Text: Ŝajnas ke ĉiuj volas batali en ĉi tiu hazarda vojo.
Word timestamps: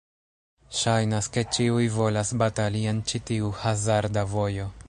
Ŝajnas 0.77 1.29
ke 1.35 1.43
ĉiuj 1.57 1.85
volas 1.97 2.33
batali 2.45 2.85
en 2.93 3.05
ĉi 3.13 3.25
tiu 3.31 3.53
hazarda 3.63 4.29
vojo. 4.37 4.71